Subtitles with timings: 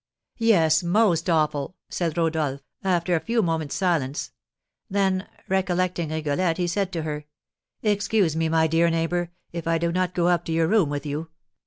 [0.39, 4.31] "Yes, most awful!" said Rodolph, after a few moment's silence;
[4.89, 7.25] then recollecting Rigolette, he said to her,
[7.83, 11.05] "Excuse me, my dear neighbour, if I do not go up to your room with
[11.05, 11.29] you.